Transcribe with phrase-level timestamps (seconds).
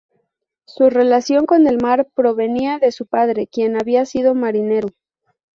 [0.65, 4.87] Su relación con el mar provenía de su padre, quien había sido marinero.